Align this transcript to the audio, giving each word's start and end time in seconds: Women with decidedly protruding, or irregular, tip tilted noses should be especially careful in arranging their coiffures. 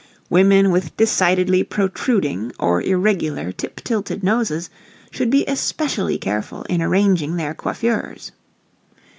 Women 0.31 0.71
with 0.71 0.97
decidedly 0.97 1.63
protruding, 1.63 2.51
or 2.59 2.81
irregular, 2.81 3.51
tip 3.51 3.75
tilted 3.83 4.23
noses 4.23 4.71
should 5.11 5.29
be 5.29 5.45
especially 5.45 6.17
careful 6.17 6.63
in 6.63 6.81
arranging 6.81 7.35
their 7.35 7.53
coiffures. 7.53 8.31